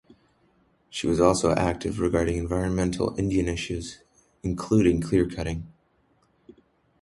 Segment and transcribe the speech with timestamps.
[0.89, 3.99] She was also active regarding environmental Indian issues,
[4.41, 5.61] including clearcutting.